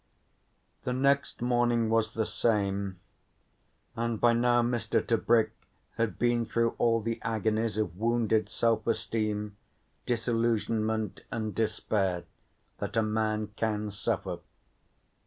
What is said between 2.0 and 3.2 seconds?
the same,